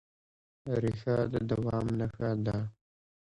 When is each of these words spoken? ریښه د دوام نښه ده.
ریښه 0.83 1.15
د 1.33 1.35
دوام 1.49 1.85
نښه 1.99 2.29
ده. 2.45 2.57